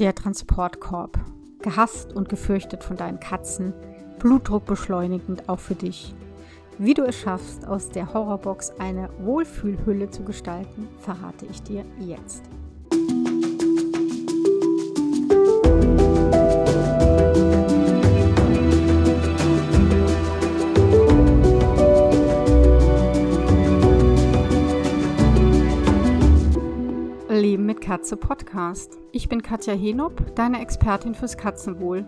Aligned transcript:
Der 0.00 0.12
Transportkorb. 0.12 1.20
Gehasst 1.62 2.12
und 2.12 2.28
gefürchtet 2.28 2.82
von 2.82 2.96
deinen 2.96 3.20
Katzen. 3.20 3.72
Blutdruck 4.18 4.64
beschleunigend 4.66 5.48
auch 5.48 5.60
für 5.60 5.76
dich. 5.76 6.16
Wie 6.78 6.94
du 6.94 7.04
es 7.04 7.16
schaffst, 7.16 7.68
aus 7.68 7.90
der 7.90 8.12
Horrorbox 8.12 8.72
eine 8.80 9.08
Wohlfühlhülle 9.20 10.10
zu 10.10 10.24
gestalten, 10.24 10.88
verrate 10.98 11.46
ich 11.46 11.62
dir 11.62 11.84
jetzt. 12.00 12.42
Katze 28.04 28.18
Podcast. 28.18 28.98
Ich 29.12 29.30
bin 29.30 29.40
Katja 29.40 29.72
Henop, 29.72 30.34
deine 30.34 30.60
Expertin 30.60 31.14
fürs 31.14 31.38
Katzenwohl. 31.38 32.04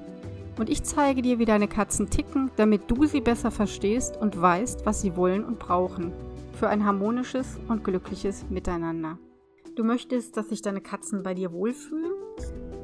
Und 0.58 0.68
ich 0.68 0.82
zeige 0.82 1.22
dir, 1.22 1.38
wie 1.38 1.46
deine 1.46 1.68
Katzen 1.68 2.10
ticken, 2.10 2.50
damit 2.56 2.90
du 2.90 3.06
sie 3.06 3.22
besser 3.22 3.50
verstehst 3.50 4.18
und 4.18 4.38
weißt, 4.38 4.84
was 4.84 5.00
sie 5.00 5.16
wollen 5.16 5.42
und 5.42 5.58
brauchen. 5.58 6.12
Für 6.52 6.68
ein 6.68 6.84
harmonisches 6.84 7.58
und 7.68 7.82
glückliches 7.82 8.44
Miteinander. 8.50 9.18
Du 9.74 9.84
möchtest, 9.84 10.36
dass 10.36 10.50
sich 10.50 10.60
deine 10.60 10.82
Katzen 10.82 11.22
bei 11.22 11.32
dir 11.32 11.50
wohlfühlen 11.50 12.12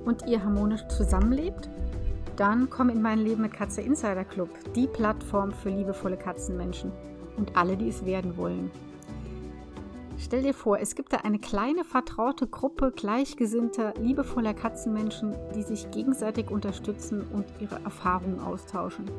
und 0.07 0.27
ihr 0.27 0.43
harmonisch 0.43 0.89
zusammenlebt? 0.89 1.69
Dann 2.37 2.71
komm 2.71 2.89
in 2.89 3.03
mein 3.03 3.19
Leben 3.19 3.43
mit 3.43 3.53
Katze 3.53 3.83
Insider 3.83 4.25
Club, 4.25 4.49
die 4.75 4.87
Plattform 4.87 5.53
für 5.53 5.69
liebevolle 5.69 6.17
Katzenmenschen 6.17 6.93
und 7.37 7.59
alle, 7.59 7.77
die 7.77 7.91
es 7.91 8.07
werden 8.07 8.39
wollen. 8.39 8.71
Stell 10.25 10.43
dir 10.43 10.55
vor, 10.55 10.79
es 10.79 10.95
gibt 10.95 11.13
da 11.13 11.19
eine 11.19 11.41
kleine 11.41 11.83
vertraute 11.83 12.47
Gruppe 12.47 12.93
gleichgesinnter, 12.95 13.93
liebevoller 14.01 14.55
Katzenmenschen, 14.55 15.35
die 15.57 15.65
sich 15.65 15.91
gegenseitig 15.91 16.49
unterstützen 16.49 17.23
und 17.33 17.45
ihre 17.59 17.83
Erfahrungen 17.83 18.39
austauschen. 18.39 19.11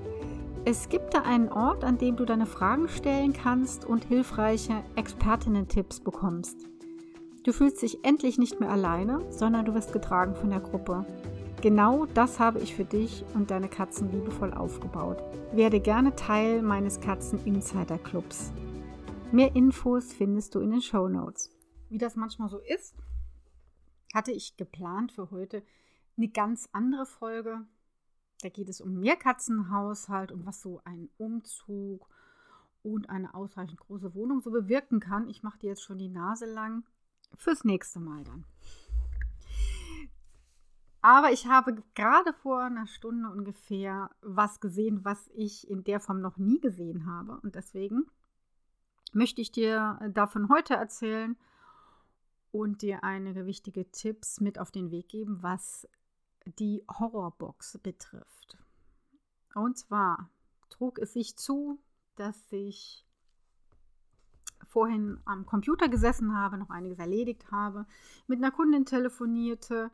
Es 0.64 0.88
gibt 0.88 1.14
da 1.14 1.24
einen 1.24 1.50
Ort, 1.52 1.84
an 1.84 1.98
dem 1.98 2.16
du 2.16 2.24
deine 2.24 2.46
Fragen 2.46 2.88
stellen 2.88 3.34
kannst 3.34 3.84
und 3.84 4.06
hilfreiche 4.06 4.82
Expertinnen-Tipps 4.96 6.00
bekommst. 6.00 6.70
Du 7.44 7.52
fühlst 7.52 7.82
dich 7.82 8.06
endlich 8.06 8.38
nicht 8.38 8.62
mehr 8.62 8.72
alleine, 8.72 9.30
sondern 9.30 9.66
du 9.66 9.74
wirst 9.74 9.92
getragen 9.92 10.36
von 10.36 10.52
der 10.52 10.62
Gruppe. 10.62 11.06
Genau 11.62 12.06
das 12.14 12.40
habe 12.40 12.60
ich 12.60 12.76
für 12.76 12.86
dich 12.86 13.26
und 13.34 13.52
deine 13.52 13.68
Katzen 13.68 14.10
liebevoll 14.10 14.54
aufgebaut. 14.54 15.22
Werde 15.52 15.82
gerne 15.82 16.16
Teil 16.16 16.62
meines 16.62 17.02
Katzen-Insider-Clubs. 17.02 18.54
Mehr 19.34 19.56
Infos 19.56 20.14
findest 20.14 20.54
du 20.54 20.60
in 20.60 20.70
den 20.70 20.82
Show 20.84 21.08
Notes. 21.08 21.50
Wie 21.90 21.98
das 21.98 22.16
manchmal 22.16 22.50
so 22.50 22.60
ist, 22.60 22.96
hatte 24.14 24.32
ich 24.32 24.58
geplant 24.58 25.12
für 25.12 25.32
heute 25.32 25.64
eine 26.16 26.28
ganz 26.28 26.70
andere 26.72 27.08
Folge. 27.08 27.66
Da 28.44 28.50
geht 28.50 28.70
es 28.70 28.80
um 28.80 29.00
Mehrkatzenhaushalt 29.00 30.32
und 30.32 30.46
was 30.46 30.62
so 30.62 30.82
ein 30.86 31.10
Umzug 31.18 32.08
und 32.84 33.10
eine 33.10 33.34
ausreichend 33.34 33.80
große 33.80 34.14
Wohnung 34.14 34.40
so 34.40 34.52
bewirken 34.52 35.00
kann. 35.00 35.28
Ich 35.28 35.42
mache 35.42 35.58
dir 35.58 35.70
jetzt 35.70 35.82
schon 35.82 35.98
die 35.98 36.10
Nase 36.10 36.46
lang. 36.46 36.84
Fürs 37.36 37.64
nächste 37.64 38.00
Mal 38.00 38.24
dann. 38.24 38.46
Aber 41.02 41.32
ich 41.32 41.48
habe 41.48 41.82
gerade 41.96 42.34
vor 42.34 42.60
einer 42.62 42.86
Stunde 42.86 43.32
ungefähr 43.32 44.12
was 44.22 44.60
gesehen, 44.60 45.04
was 45.04 45.28
ich 45.34 45.68
in 45.68 45.84
der 45.84 46.00
Form 46.00 46.22
noch 46.22 46.38
nie 46.38 46.60
gesehen 46.60 47.08
habe. 47.08 47.40
Und 47.42 47.56
deswegen 47.56 48.06
möchte 49.16 49.42
ich 49.42 49.52
dir 49.52 50.00
äh, 50.02 50.10
davon 50.10 50.50
heute 50.50 50.76
erzählen 50.76 51.38
und 52.52 52.82
dir 52.82 53.04
einige 53.04 53.46
wichtige 53.46 53.90
Tipps 53.92 54.40
mit 54.40 54.60
auf 54.60 54.72
den 54.72 54.92
Weg 54.92 55.10
geben, 55.10 55.42
was 55.42 55.88
die 56.46 56.84
Horrorbox 56.90 57.80
betrifft. 57.80 58.58
Und 59.56 59.78
zwar 59.78 60.30
trug 60.70 61.00
es 61.00 61.14
sich 61.14 61.36
zu, 61.38 61.80
dass 62.16 62.52
ich 62.52 63.06
vorhin 64.66 65.20
am 65.26 65.46
Computer 65.46 65.88
gesessen 65.88 66.36
habe, 66.36 66.58
noch 66.58 66.70
einiges 66.70 67.00
erledigt 67.00 67.52
habe, 67.52 67.86
mit 68.28 68.40
einer 68.40 68.52
Kundin 68.52 68.86
telefonierte 68.86 69.92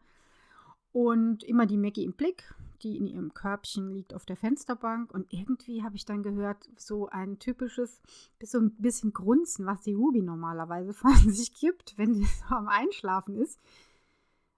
und 0.91 1.43
immer 1.43 1.65
die 1.65 1.77
Maggie 1.77 2.05
im 2.05 2.13
Blick, 2.13 2.53
die 2.79 2.97
in 2.97 3.07
ihrem 3.07 3.33
Körbchen 3.33 3.91
liegt 3.91 4.13
auf 4.13 4.25
der 4.25 4.37
Fensterbank. 4.37 5.11
Und 5.11 5.31
irgendwie 5.31 5.83
habe 5.83 5.95
ich 5.95 6.05
dann 6.05 6.23
gehört, 6.23 6.69
so 6.77 7.09
ein 7.09 7.39
typisches, 7.39 8.01
so 8.41 8.59
ein 8.59 8.75
bisschen 8.77 9.13
Grunzen, 9.13 9.65
was 9.65 9.81
die 9.81 9.93
Ruby 9.93 10.21
normalerweise 10.21 10.93
von 10.95 11.13
sich 11.31 11.53
gibt, 11.53 11.97
wenn 11.97 12.13
sie 12.13 12.25
so 12.25 12.55
am 12.55 12.67
Einschlafen 12.67 13.35
ist. 13.35 13.59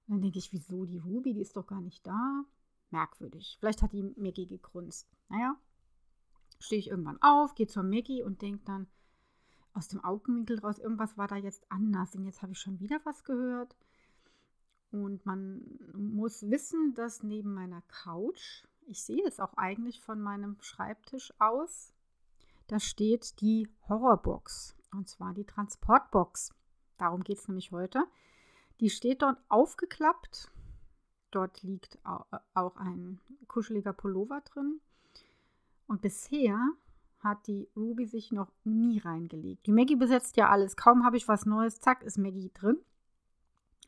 Und 0.08 0.16
dann 0.16 0.22
denke 0.22 0.40
ich, 0.40 0.52
wieso 0.52 0.86
die 0.86 0.98
Ruby, 0.98 1.34
die 1.34 1.42
ist 1.42 1.56
doch 1.56 1.68
gar 1.68 1.82
nicht 1.82 2.06
da. 2.06 2.44
Merkwürdig. 2.90 3.58
Vielleicht 3.60 3.82
hat 3.82 3.94
die 3.94 4.04
Maggie 4.18 4.48
gegrunzt. 4.48 5.08
Naja, 5.30 5.56
stehe 6.60 6.80
ich 6.80 6.90
irgendwann 6.90 7.22
auf, 7.22 7.56
gehe 7.56 7.68
zur 7.68 7.84
Maggie 7.84 8.24
und 8.24 8.42
denke 8.42 8.64
dann 8.66 8.88
aus 9.74 9.88
dem 9.88 10.04
Augenwinkel 10.04 10.60
raus, 10.60 10.80
irgendwas 10.80 11.18
war 11.18 11.28
da 11.28 11.38
jetzt 11.38 11.66
anders. 11.70 12.16
Und 12.16 12.26
jetzt 12.26 12.42
habe 12.42 12.52
ich 12.52 12.60
schon 12.60 12.80
wieder 12.80 13.00
was 13.06 13.24
gehört. 13.24 13.76
Und 14.92 15.26
man 15.26 15.62
muss 15.94 16.50
wissen, 16.50 16.94
dass 16.96 17.24
neben 17.24 17.54
meiner 17.54 17.82
Couch, 17.84 18.66
ich 18.88 19.04
sehe 19.04 19.26
es 19.26 19.40
auch 19.40 19.54
eigentlich 19.56 20.02
von 20.02 20.20
meinem 20.22 20.58
Schreibtisch 20.60 21.34
aus, 21.40 21.94
da 22.68 22.80
steht 22.80 23.40
die 23.42 23.70
Horrorbox. 23.88 24.76
Und 24.92 25.08
zwar 25.08 25.34
die 25.34 25.46
Transportbox. 25.46 26.54
Darum 26.98 27.24
geht 27.24 27.38
es 27.38 27.48
nämlich 27.48 27.72
heute. 27.72 28.06
Die 28.82 28.90
steht 28.90 29.22
dort 29.22 29.38
aufgeklappt. 29.48 30.52
Dort 31.32 31.64
liegt 31.64 31.98
auch 32.04 32.76
ein 32.76 33.22
kuscheliger 33.48 33.94
Pullover 33.94 34.42
drin. 34.42 34.82
Und 35.88 36.02
bisher 36.02 36.60
hat 37.20 37.48
die 37.48 37.70
Ruby 37.76 38.06
sich 38.06 38.32
noch 38.32 38.52
nie 38.64 39.00
reingelegt. 39.00 39.66
Die 39.68 39.72
Maggie 39.72 39.96
besetzt 39.96 40.36
ja 40.38 40.50
alles. 40.50 40.76
Kaum 40.76 41.06
habe 41.06 41.18
ich 41.18 41.28
was 41.28 41.46
Neues, 41.46 41.80
zack, 41.80 42.04
ist 42.04 42.18
Maggie 42.18 42.52
drin. 42.54 42.78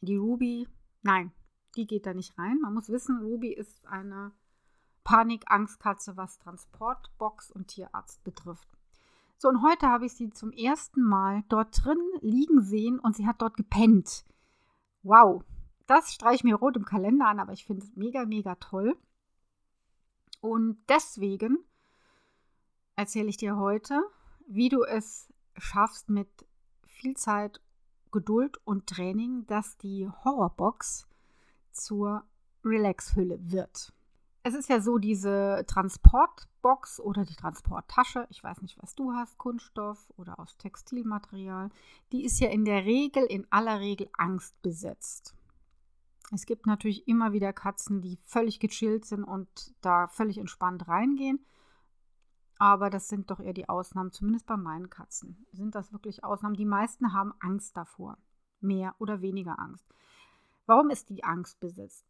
Die 0.01 0.15
Ruby 0.15 0.67
Nein, 1.03 1.31
die 1.75 1.85
geht 1.85 2.05
da 2.05 2.13
nicht 2.13 2.37
rein. 2.37 2.59
Man 2.61 2.73
muss 2.73 2.89
wissen, 2.89 3.21
Ruby 3.21 3.53
ist 3.53 3.85
eine 3.85 4.31
Panik-Angstkatze, 5.03 6.17
was 6.17 6.39
Transportbox 6.39 7.51
und 7.51 7.67
Tierarzt 7.67 8.23
betrifft. 8.23 8.67
So, 9.37 9.49
und 9.49 9.61
heute 9.61 9.87
habe 9.87 10.05
ich 10.05 10.13
sie 10.13 10.29
zum 10.29 10.51
ersten 10.51 11.01
Mal 11.01 11.43
dort 11.49 11.83
drin 11.83 11.99
liegen 12.21 12.61
sehen 12.61 12.99
und 12.99 13.15
sie 13.15 13.27
hat 13.27 13.41
dort 13.41 13.57
gepennt. 13.57 14.23
Wow, 15.01 15.43
das 15.85 16.13
streiche 16.13 16.35
ich 16.35 16.43
mir 16.45 16.55
rot 16.55 16.77
im 16.77 16.85
Kalender 16.85 17.27
an, 17.27 17.41
aber 17.41 17.51
ich 17.51 17.65
finde 17.65 17.83
es 17.83 17.95
mega, 17.95 18.25
mega 18.25 18.55
toll. 18.55 18.97
Und 20.39 20.77
deswegen 20.87 21.57
erzähle 22.95 23.27
ich 23.27 23.37
dir 23.37 23.57
heute, 23.57 24.01
wie 24.47 24.69
du 24.69 24.83
es 24.83 25.33
schaffst, 25.57 26.09
mit 26.09 26.29
viel 26.85 27.15
Zeit 27.15 27.59
Geduld 28.13 28.57
und 28.63 28.87
Training, 28.87 29.45
dass 29.47 29.77
die 29.77 30.07
Horrorbox 30.23 31.07
zur 31.73 32.23
Relax-Hülle 32.63 33.39
wird. 33.41 33.91
Es 34.43 34.53
ist 34.53 34.69
ja 34.69 34.81
so, 34.81 34.97
diese 34.97 35.65
Transportbox 35.67 36.99
oder 36.99 37.25
die 37.25 37.35
Transporttasche, 37.35 38.27
ich 38.29 38.43
weiß 38.43 38.61
nicht, 38.61 38.81
was 38.81 38.93
du 38.93 39.13
hast, 39.13 39.37
Kunststoff 39.37 40.13
oder 40.17 40.39
aus 40.39 40.57
Textilmaterial, 40.57 41.69
die 42.11 42.23
ist 42.23 42.39
ja 42.39 42.49
in 42.49 42.65
der 42.65 42.85
Regel, 42.85 43.23
in 43.23 43.47
aller 43.49 43.79
Regel 43.79 44.09
angstbesetzt. 44.17 45.33
Es 46.31 46.45
gibt 46.45 46.65
natürlich 46.65 47.07
immer 47.07 47.31
wieder 47.33 47.53
Katzen, 47.53 48.01
die 48.01 48.17
völlig 48.25 48.59
gechillt 48.59 49.05
sind 49.05 49.23
und 49.23 49.73
da 49.81 50.07
völlig 50.07 50.37
entspannt 50.37 50.87
reingehen. 50.87 51.45
Aber 52.59 52.89
das 52.89 53.07
sind 53.07 53.31
doch 53.31 53.39
eher 53.39 53.53
die 53.53 53.67
Ausnahmen, 53.67 54.11
zumindest 54.11 54.45
bei 54.45 54.57
meinen 54.57 54.89
Katzen. 54.89 55.45
Sind 55.51 55.75
das 55.75 55.91
wirklich 55.91 56.23
Ausnahmen? 56.23 56.55
Die 56.55 56.65
meisten 56.65 57.13
haben 57.13 57.33
Angst 57.39 57.75
davor. 57.75 58.17
Mehr 58.61 58.95
oder 58.99 59.21
weniger 59.21 59.59
Angst. 59.59 59.85
Warum 60.65 60.89
ist 60.89 61.09
die 61.09 61.23
Angst 61.23 61.59
besitzt? 61.59 62.05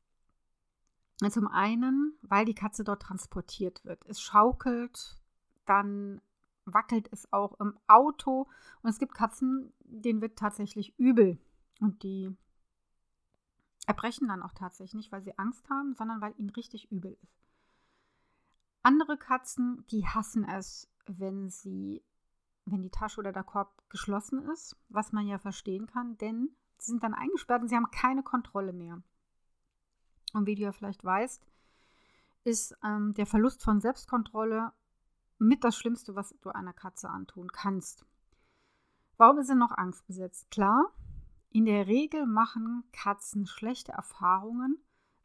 Zum 1.30 1.48
einen, 1.48 2.18
weil 2.22 2.46
die 2.46 2.56
Katze 2.56 2.84
dort 2.84 3.02
transportiert 3.02 3.86
wird. 3.86 4.06
Es 4.06 4.22
schaukelt, 4.22 5.18
dann 5.66 6.22
wackelt 6.66 7.08
es 7.12 7.32
auch 7.32 7.60
im 7.60 7.78
Auto. 7.88 8.48
Und 8.82 8.90
es 8.90 9.00
gibt 9.00 9.14
Katzen, 9.14 9.74
denen 9.80 10.22
wird 10.22 10.38
tatsächlich 10.38 10.98
übel. 11.00 11.40
Und 11.80 12.04
die 12.04 12.36
erbrechen 13.88 14.28
dann 14.28 14.44
auch 14.44 14.54
tatsächlich 14.54 14.94
nicht, 14.94 15.12
weil 15.12 15.24
sie 15.24 15.38
Angst 15.38 15.70
haben, 15.70 15.94
sondern 15.96 16.22
weil 16.22 16.34
ihnen 16.38 16.50
richtig 16.52 16.92
übel 16.92 17.18
ist. 17.22 17.44
Andere 18.84 19.18
Katzen, 19.18 19.86
die 19.90 20.06
hassen 20.06 20.44
es, 20.44 20.90
wenn 21.08 21.50
sie, 21.50 22.04
wenn 22.66 22.82
die 22.82 22.90
Tasche 22.90 23.20
oder 23.20 23.32
der 23.32 23.44
Korb 23.44 23.82
geschlossen 23.90 24.44
ist, 24.50 24.76
was 24.90 25.14
man 25.14 25.26
ja 25.26 25.40
verstehen 25.40 25.88
kann, 25.88 26.18
denn 26.18 26.50
sie 26.78 26.92
sind 26.92 27.04
dann 27.04 27.14
eingesperrt 27.14 27.62
und 27.62 27.70
sie 27.70 27.76
haben 27.76 27.92
keine 27.92 28.24
Kontrolle 28.24 28.74
mehr. 28.74 29.02
Und 30.34 30.48
wie 30.48 30.56
du 30.56 30.64
ja 30.64 30.74
vielleicht 30.74 31.04
weißt, 31.04 31.46
ist 32.44 32.76
ähm, 32.84 33.14
der 33.14 33.26
Verlust 33.26 33.64
von 33.64 33.80
Selbstkontrolle 33.80 34.74
mit 35.38 35.64
das 35.64 35.78
Schlimmste, 35.78 36.16
was 36.16 36.36
du 36.42 36.50
einer 36.50 36.74
Katze 36.74 37.10
antun 37.10 37.52
kannst. 37.52 38.06
Warum 39.18 39.38
ist 39.38 39.48
sie 39.48 39.56
noch 39.56 39.72
angstbesetzt? 39.72 40.52
Klar, 40.52 40.92
in 41.50 41.66
der 41.66 41.88
Regel 41.88 42.26
machen 42.26 42.84
Katzen 42.92 43.46
schlechte 43.46 43.94
Erfahrungen 43.94 44.78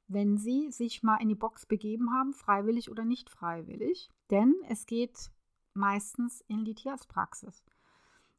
wenn 0.09 0.39
sie 0.39 0.71
sich 0.73 1.03
mal 1.03 1.21
in 1.21 1.29
die 1.29 1.35
Box 1.35 1.67
begeben 1.67 2.13
haben, 2.13 2.33
freiwillig 2.33 2.91
oder 2.91 3.05
nicht 3.05 3.31
freiwillig. 3.31 4.11
Denn 4.31 4.55
es 4.69 4.87
geht 4.87 5.31
meistens 5.75 6.41
in 6.49 6.65
die 6.65 6.75
Tierarztpraxis. 6.75 7.63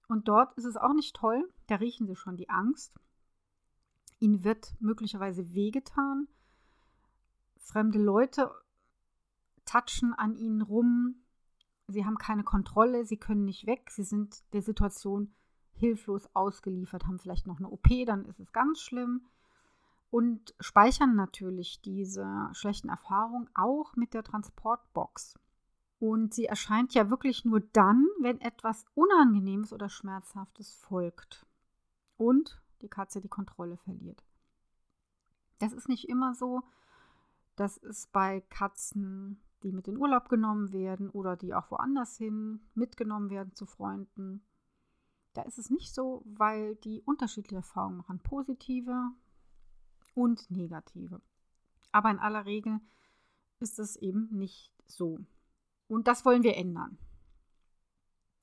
Und 0.07 0.27
dort 0.27 0.53
ist 0.57 0.65
es 0.65 0.75
auch 0.75 0.93
nicht 0.93 1.15
toll, 1.15 1.47
da 1.67 1.75
riechen 1.75 2.07
sie 2.07 2.15
schon 2.15 2.35
die 2.35 2.49
Angst. 2.49 2.99
Ihnen 4.19 4.43
wird 4.43 4.75
möglicherweise 4.79 5.53
wehgetan. 5.53 6.27
Fremde 7.57 7.99
Leute 7.99 8.51
touchen 9.65 10.13
an 10.13 10.35
ihnen 10.35 10.61
rum. 10.61 11.23
Sie 11.87 12.05
haben 12.05 12.17
keine 12.17 12.43
Kontrolle, 12.43 13.05
sie 13.05 13.17
können 13.17 13.45
nicht 13.45 13.67
weg, 13.67 13.91
sie 13.91 14.03
sind 14.03 14.43
der 14.53 14.63
Situation 14.63 15.33
hilflos 15.73 16.27
ausgeliefert, 16.33 17.05
haben 17.05 17.19
vielleicht 17.19 17.47
noch 17.47 17.59
eine 17.59 17.69
OP, 17.69 17.87
dann 18.05 18.25
ist 18.25 18.39
es 18.39 18.51
ganz 18.51 18.81
schlimm. 18.81 19.27
Und 20.11 20.55
speichern 20.59 21.15
natürlich 21.15 21.81
diese 21.81 22.49
schlechten 22.53 22.89
Erfahrungen 22.89 23.49
auch 23.53 23.95
mit 23.95 24.13
der 24.13 24.23
Transportbox. 24.23 25.37
Und 25.99 26.33
sie 26.33 26.45
erscheint 26.45 26.93
ja 26.93 27.09
wirklich 27.09 27.45
nur 27.45 27.59
dann, 27.59 28.07
wenn 28.19 28.39
etwas 28.41 28.85
Unangenehmes 28.95 29.73
oder 29.73 29.89
Schmerzhaftes 29.89 30.73
folgt 30.73 31.45
und 32.17 32.61
die 32.81 32.87
Katze 32.87 33.21
die 33.21 33.27
Kontrolle 33.27 33.77
verliert. 33.77 34.23
Das 35.59 35.73
ist 35.73 35.89
nicht 35.89 36.07
immer 36.07 36.33
so. 36.33 36.63
Das 37.55 37.75
ist 37.77 38.11
bei 38.13 38.41
Katzen, 38.49 39.41
die 39.63 39.73
mit 39.73 39.89
in 39.89 39.97
Urlaub 39.97 40.29
genommen 40.29 40.71
werden 40.71 41.09
oder 41.09 41.35
die 41.35 41.53
auch 41.53 41.69
woanders 41.69 42.15
hin 42.17 42.61
mitgenommen 42.73 43.29
werden 43.29 43.53
zu 43.53 43.65
Freunden. 43.65 44.41
Da 45.33 45.41
ist 45.41 45.59
es 45.59 45.69
nicht 45.69 45.93
so, 45.93 46.23
weil 46.25 46.77
die 46.77 47.01
unterschiedliche 47.01 47.57
Erfahrungen 47.57 47.97
machen, 47.97 48.19
positive 48.19 49.11
und 50.19 50.51
negative. 50.51 51.21
Aber 51.93 52.11
in 52.11 52.19
aller 52.19 52.45
Regel 52.45 52.81
ist 53.61 53.79
es 53.79 53.95
eben 53.95 54.27
nicht 54.31 54.73
so. 54.85 55.17
Und 55.87 56.07
das 56.07 56.25
wollen 56.25 56.43
wir 56.43 56.57
ändern. 56.57 56.97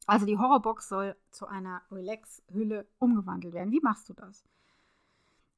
Also 0.06 0.24
die 0.24 0.38
Horrorbox 0.38 0.88
soll 0.88 1.16
zu 1.32 1.46
einer 1.46 1.82
Relax-Hülle 1.90 2.88
umgewandelt 2.98 3.52
werden. 3.52 3.72
Wie 3.72 3.80
machst 3.80 4.08
du 4.08 4.14
das? 4.14 4.42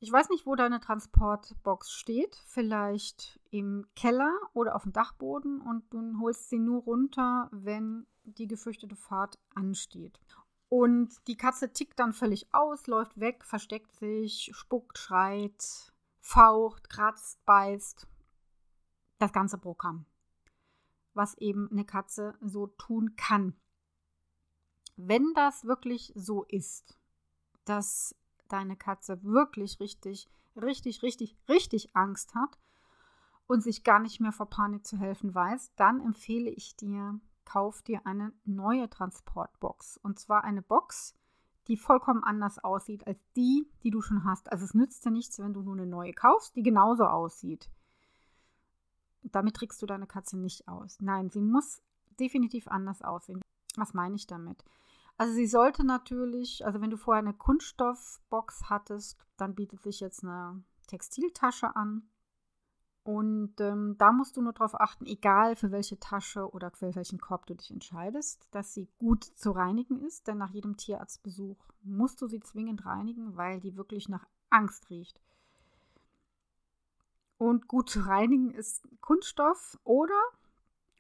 Ich 0.01 0.11
weiß 0.11 0.29
nicht, 0.31 0.45
wo 0.45 0.57
deine 0.57 0.81
Transportbox 0.81 1.93
steht. 1.93 2.35
Vielleicht 2.47 3.39
im 3.51 3.87
Keller 3.95 4.33
oder 4.55 4.75
auf 4.75 4.83
dem 4.83 4.93
Dachboden 4.93 5.61
und 5.61 5.85
du 5.93 6.19
holst 6.21 6.51
sie 6.51 6.59
nur 6.59 6.83
runter, 6.83 7.49
wenn 7.53 8.07
die 8.25 8.49
gefürchtete 8.49 8.97
Fahrt 8.97 9.39
ansteht. 9.55 10.19
Und 10.69 11.15
die 11.29 11.37
Katze 11.37 11.73
tickt 11.73 12.01
dann 12.01 12.13
völlig 12.13 12.53
aus, 12.53 12.89
läuft 12.89 13.21
weg, 13.21 13.45
versteckt 13.45 13.95
sich, 13.95 14.51
spuckt, 14.53 14.99
schreit, 14.99 15.93
faucht, 16.29 16.91
kratzt, 16.91 17.45
beißt. 17.45 18.07
Das 19.19 19.33
ganze 19.33 19.59
Programm 19.59 20.07
was 21.19 21.35
eben 21.35 21.71
eine 21.71 21.85
Katze 21.85 22.35
so 22.41 22.69
tun 22.69 23.17
kann. 23.17 23.55
Wenn 24.97 25.35
das 25.35 25.65
wirklich 25.65 26.13
so 26.15 26.45
ist, 26.45 26.99
dass 27.65 28.15
deine 28.49 28.77
Katze 28.77 29.23
wirklich 29.23 29.81
richtig, 29.81 30.31
richtig, 30.57 31.03
richtig, 31.03 31.37
richtig 31.49 31.95
Angst 31.95 32.35
hat 32.35 32.59
und 33.47 33.63
sich 33.63 33.85
gar 33.85 33.99
nicht 33.99 34.21
mehr 34.21 34.33
vor 34.33 34.49
Panik 34.49 34.87
zu 34.87 34.97
helfen 34.97 35.35
weiß, 35.35 35.73
dann 35.77 36.01
empfehle 36.01 36.51
ich 36.51 36.77
dir, 36.77 37.21
kauf 37.45 37.83
dir 37.83 38.07
eine 38.07 38.33
neue 38.45 38.89
Transportbox. 38.89 39.99
Und 39.99 40.19
zwar 40.19 40.45
eine 40.45 40.63
Box, 40.63 41.15
die 41.69 41.77
vollkommen 41.77 42.25
anders 42.25 42.59
aussieht 42.59 43.07
als 43.07 43.21
die, 43.37 43.71
die 43.85 43.91
du 43.91 44.01
schon 44.01 44.25
hast. 44.25 44.51
Also 44.51 44.65
es 44.65 44.75
nützt 44.75 45.05
dir 45.05 45.11
nichts, 45.11 45.39
wenn 45.39 45.53
du 45.53 45.63
nur 45.63 45.75
eine 45.75 45.87
neue 45.87 46.13
kaufst, 46.13 46.57
die 46.57 46.63
genauso 46.63 47.05
aussieht 47.05 47.71
damit 49.23 49.57
trickst 49.57 49.81
du 49.83 49.87
deine 49.87 50.07
Katze 50.07 50.39
nicht 50.39 50.69
aus. 50.69 50.99
Nein, 51.01 51.31
sie 51.31 51.41
muss 51.41 51.83
definitiv 52.19 52.69
anders 52.69 53.03
aussehen. 53.03 53.41
Was 53.77 53.95
meine 53.95 54.17
ich 54.17 54.27
damit? 54.27 54.65
Also 55.17 55.33
sie 55.35 55.47
sollte 55.47 55.85
natürlich, 55.85 56.65
also 56.65 56.81
wenn 56.81 56.91
du 56.91 56.97
vorher 56.97 57.23
eine 57.23 57.35
Kunststoffbox 57.35 58.71
hattest, 58.71 59.19
dann 59.37 59.55
bietet 59.55 59.83
sich 59.83 60.01
jetzt 60.01 60.23
eine 60.23 60.63
Textiltasche 60.87 61.75
an. 61.75 62.09
Und 63.09 63.59
ähm, 63.63 63.97
da 63.97 64.13
musst 64.13 64.37
du 64.37 64.43
nur 64.43 64.53
darauf 64.53 64.79
achten, 64.79 65.07
egal 65.07 65.57
für 65.57 65.71
welche 65.71 65.99
Tasche 65.99 66.47
oder 66.53 66.71
für 66.71 66.95
welchen 66.95 67.19
Korb 67.19 67.47
du 67.47 67.55
dich 67.55 67.71
entscheidest, 67.71 68.47
dass 68.51 68.75
sie 68.75 68.87
gut 68.99 69.25
zu 69.25 69.53
reinigen 69.53 69.99
ist. 70.03 70.27
Denn 70.27 70.37
nach 70.37 70.51
jedem 70.51 70.77
Tierarztbesuch 70.77 71.57
musst 71.83 72.21
du 72.21 72.27
sie 72.27 72.41
zwingend 72.41 72.85
reinigen, 72.85 73.35
weil 73.35 73.61
die 73.61 73.79
wirklich 73.79 74.11
nach 74.11 74.27
Angst 74.51 74.91
riecht. 74.91 75.19
Und 77.39 77.67
gut 77.67 77.89
zu 77.89 78.01
reinigen 78.01 78.51
ist 78.51 78.87
Kunststoff 79.01 79.79
oder 79.85 80.21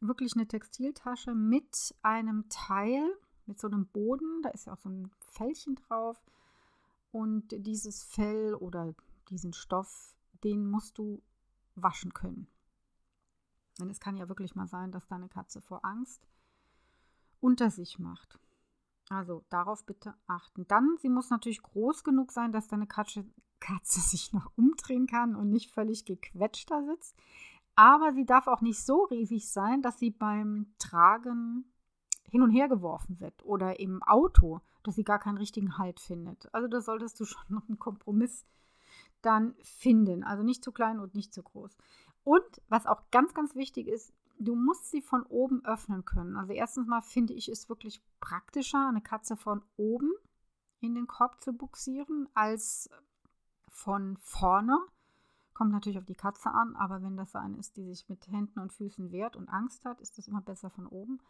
wirklich 0.00 0.32
eine 0.34 0.49
Textiltasche 0.49 1.34
mit 1.34 1.94
einem 2.00 2.49
Teil, 2.49 3.05
mit 3.44 3.60
so 3.60 3.66
einem 3.66 3.87
Boden. 3.87 4.40
Da 4.40 4.49
ist 4.49 4.64
ja 4.64 4.72
auch 4.72 4.81
so 4.81 4.88
ein 4.88 5.10
Fellchen 5.19 5.75
drauf. 5.75 6.25
Und 7.12 7.49
dieses 7.50 8.02
Fell 8.02 8.55
oder 8.55 8.94
diesen 9.28 9.52
Stoff, 9.52 10.16
den 10.43 10.70
musst 10.70 10.96
du 10.96 11.20
waschen 11.82 12.14
können. 12.14 12.48
Denn 13.78 13.90
es 13.90 14.00
kann 14.00 14.16
ja 14.16 14.28
wirklich 14.28 14.54
mal 14.54 14.66
sein, 14.66 14.92
dass 14.92 15.06
deine 15.06 15.28
Katze 15.28 15.60
vor 15.60 15.84
Angst 15.84 16.26
unter 17.40 17.70
sich 17.70 17.98
macht. 17.98 18.38
Also 19.08 19.44
darauf 19.48 19.86
bitte 19.86 20.14
achten. 20.26 20.66
Dann, 20.66 20.96
sie 21.00 21.08
muss 21.08 21.30
natürlich 21.30 21.62
groß 21.62 22.04
genug 22.04 22.32
sein, 22.32 22.52
dass 22.52 22.69
deine 22.69 22.86
Katze, 22.86 23.25
Katze 23.60 24.00
sich 24.08 24.32
noch 24.32 24.50
umdrehen 24.56 25.06
kann 25.06 25.36
und 25.36 25.50
nicht 25.50 25.70
völlig 25.70 26.04
gequetscht 26.04 26.70
da 26.70 26.82
sitzt. 26.82 27.16
Aber 27.75 28.12
sie 28.12 28.26
darf 28.26 28.48
auch 28.48 28.60
nicht 28.60 28.84
so 28.84 29.04
riesig 29.04 29.48
sein, 29.50 29.82
dass 29.82 29.98
sie 29.98 30.10
beim 30.10 30.74
Tragen 30.78 31.72
hin 32.28 32.42
und 32.42 32.50
her 32.50 32.69
geworfen 32.69 33.20
wird 33.20 33.44
oder 33.44 33.78
im 33.81 34.02
Auto, 34.02 34.60
dass 34.82 34.96
sie 34.96 35.04
gar 35.04 35.19
keinen 35.19 35.38
richtigen 35.38 35.78
Halt 35.78 36.00
findet. 36.00 36.52
Also 36.52 36.69
da 36.69 36.81
solltest 36.81 37.19
du 37.20 37.24
schon 37.24 37.42
noch 37.48 37.69
einen 37.69 37.78
Kompromiss 37.78 38.44
dann 39.23 39.55
finden. 39.62 40.25
Also 40.25 40.43
nicht 40.43 40.62
zu 40.62 40.73
klein 40.73 41.00
und 41.00 41.15
nicht 41.15 41.32
zu 41.32 41.43
groß. 41.43 41.76
Und 42.25 42.62
was 42.69 42.87
auch 42.87 43.11
ganz, 43.11 43.35
ganz 43.35 43.55
wichtig 43.55 43.88
ist, 43.88 44.12
du 44.38 44.55
musst 44.55 44.91
sie 44.91 45.03
von 45.03 45.23
oben 45.25 45.65
öffnen 45.65 46.05
können. 46.05 46.37
Also 46.37 46.53
erstens 46.53 46.87
mal 46.87 47.00
finde 47.00 47.32
ich 47.32 47.49
es 47.49 47.69
wirklich 47.69 48.03
praktischer, 48.20 48.88
eine 48.88 49.00
Katze 49.00 49.37
von 49.37 49.62
oben 49.76 50.12
in 50.81 50.94
den 50.94 51.06
Korb 51.06 51.43
zu 51.43 51.53
buxieren, 51.53 52.29
als 52.35 52.88
von 53.69 54.17
vorne. 54.19 54.79
Kommt 55.55 55.73
natürlich 55.73 55.99
auf 55.99 56.05
die 56.05 56.15
Katze 56.15 56.50
an, 56.50 56.76
aber 56.76 57.03
wenn 57.03 57.17
das 57.17 57.35
eine 57.35 57.59
ist, 57.59 57.76
die 57.76 57.85
sich 57.85 58.09
mit 58.09 58.29
Händen 58.29 58.60
und 58.60 58.72
Füßen 58.72 59.10
wehrt 59.10 59.34
und 59.34 59.48
Angst 59.48 59.84
hat, 59.84 60.01
ist 60.01 60.19
das 60.19 60.29
immer 60.29 60.41
besser 60.41 60.70
von 60.70 60.87
oben. 60.87 61.20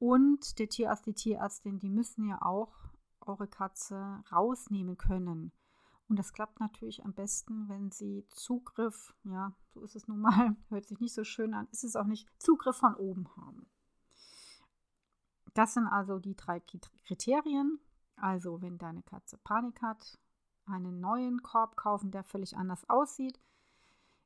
Und 0.00 0.58
der 0.58 0.68
Tierarzt, 0.68 1.06
die 1.06 1.14
Tierärztin, 1.14 1.78
die 1.78 1.90
müssen 1.90 2.26
ja 2.26 2.42
auch 2.42 2.72
eure 3.20 3.46
Katze 3.46 4.22
rausnehmen 4.32 4.96
können. 4.96 5.52
Und 6.08 6.18
das 6.18 6.32
klappt 6.32 6.58
natürlich 6.58 7.04
am 7.04 7.12
besten, 7.12 7.68
wenn 7.68 7.90
Sie 7.90 8.26
Zugriff, 8.30 9.14
ja, 9.24 9.54
so 9.74 9.82
ist 9.82 9.94
es 9.94 10.08
nun 10.08 10.20
mal, 10.20 10.56
hört 10.70 10.86
sich 10.86 11.00
nicht 11.00 11.14
so 11.14 11.22
schön 11.22 11.52
an, 11.52 11.68
ist 11.70 11.84
es 11.84 11.96
auch 11.96 12.06
nicht, 12.06 12.26
Zugriff 12.38 12.76
von 12.76 12.94
oben 12.94 13.28
haben. 13.36 13.68
Das 15.54 15.74
sind 15.74 15.86
also 15.86 16.18
die 16.18 16.36
drei 16.36 16.60
Kriterien. 16.60 17.80
Also, 18.16 18.62
wenn 18.62 18.78
deine 18.78 19.02
Katze 19.02 19.38
Panik 19.38 19.82
hat, 19.82 20.18
einen 20.66 21.00
neuen 21.00 21.42
Korb 21.42 21.76
kaufen, 21.76 22.10
der 22.10 22.22
völlig 22.22 22.56
anders 22.56 22.88
aussieht. 22.88 23.40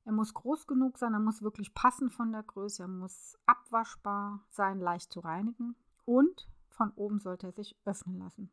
Er 0.05 0.13
muss 0.13 0.35
groß 0.35 0.67
genug 0.67 0.99
sein, 0.99 1.15
er 1.15 1.21
muss 1.21 1.43
wirklich 1.43 1.75
passen 1.75 2.11
von 2.11 2.33
der 2.33 2.43
Größe, 2.43 2.83
er 2.83 2.89
muss 2.89 3.39
abwaschbar 3.47 4.45
sein, 4.51 4.81
leicht 4.81 5.13
zu 5.13 5.21
reinigen 5.21 5.77
und 6.05 6.49
von 6.69 6.91
oben 6.93 7.21
sollte 7.21 7.49
er 7.49 7.53
sich 7.53 7.77
öffnen 7.85 8.19
lassen. 8.19 8.51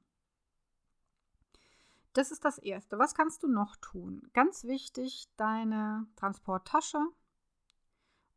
Das 2.14 2.32
ist 2.32 2.44
das 2.44 2.58
Erste. 2.58 2.98
Was 2.98 3.14
kannst 3.14 3.44
du 3.44 3.48
noch 3.48 3.76
tun? 3.78 4.30
Ganz 4.34 4.64
wichtig, 4.64 5.30
deine 5.38 6.08
Transporttasche 6.16 7.00